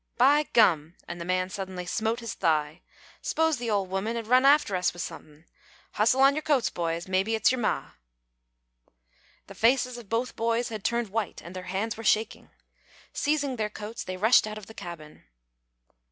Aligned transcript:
"By 0.17 0.47
gum!" 0.53 0.95
and 1.07 1.21
the 1.21 1.25
man 1.25 1.51
suddenly 1.51 1.85
smote 1.85 2.21
his 2.21 2.33
thigh, 2.33 2.81
"s'pose 3.21 3.57
the 3.57 3.69
ole 3.69 3.85
woman 3.85 4.15
had 4.15 4.25
run 4.25 4.45
after 4.47 4.75
us 4.75 4.93
with 4.93 5.03
somethin'. 5.03 5.45
Hustle 5.91 6.21
on 6.21 6.33
your 6.33 6.41
coats, 6.41 6.71
boys. 6.71 7.07
Mebbe 7.07 7.27
it's 7.27 7.51
your 7.51 7.59
ma." 7.61 7.91
The 9.45 9.53
faces 9.53 9.99
of 9.99 10.09
both 10.09 10.35
boys 10.35 10.69
had 10.69 10.83
turned 10.83 11.09
white, 11.09 11.39
and 11.43 11.55
their 11.55 11.65
hands 11.69 11.97
were 11.97 12.03
shaking. 12.03 12.49
Seizing 13.13 13.57
their 13.57 13.69
coats, 13.69 14.03
they 14.03 14.17
rushed 14.17 14.47
out 14.47 14.57
of 14.57 14.65
the 14.65 14.73
cabin. 14.73 15.25